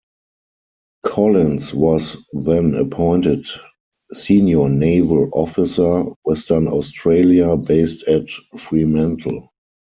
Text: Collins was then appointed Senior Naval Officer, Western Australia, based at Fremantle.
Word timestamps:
Collins 1.05 1.75
was 1.75 2.17
then 2.33 2.73
appointed 2.73 3.45
Senior 4.13 4.67
Naval 4.67 5.29
Officer, 5.31 6.05
Western 6.23 6.67
Australia, 6.67 7.55
based 7.55 8.05
at 8.07 8.27
Fremantle. 8.57 9.51